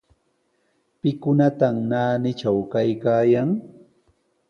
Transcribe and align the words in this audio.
¿Pikunataq 1.01 1.75
naanitraw 1.89 2.59
kaykaayan? 2.71 3.49